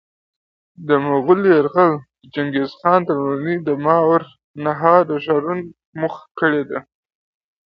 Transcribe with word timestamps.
د 0.87 0.89
مغولانو 1.05 1.51
یرغل: 1.57 1.93
چنګیزخان 2.33 3.01
لومړی 3.17 3.55
د 3.67 3.69
ماورالنهر 3.85 5.03
ښارونه 5.25 5.63
موخه 5.99 6.23
کړل. 6.39 6.69